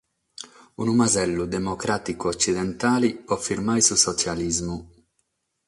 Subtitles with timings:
[0.85, 4.77] Unu masellu democràticu-otzidentale pro firmare su sotzialismu.